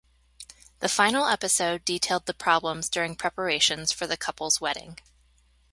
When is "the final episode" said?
0.79-1.85